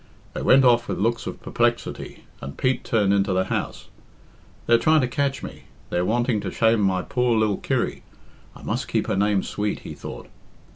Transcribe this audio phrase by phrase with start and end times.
[0.33, 3.87] They went off with looks of perplexity, and Pete turned into the house.
[4.65, 8.01] "They're trying to catch me; they're wanting to shame my poor lil Kirry.
[8.55, 10.27] I must keep her name sweet," he thought.